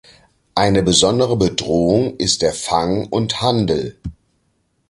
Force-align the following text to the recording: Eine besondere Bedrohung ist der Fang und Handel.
Eine 0.55 0.81
besondere 0.81 1.37
Bedrohung 1.37 2.17
ist 2.17 2.41
der 2.41 2.53
Fang 2.53 3.05
und 3.05 3.39
Handel. 3.43 3.99